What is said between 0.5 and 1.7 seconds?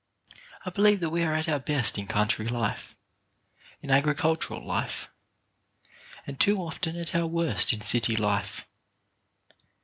I believe that we are at our